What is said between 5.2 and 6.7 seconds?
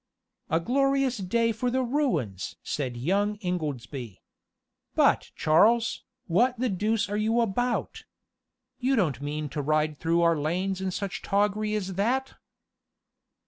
Charles, what the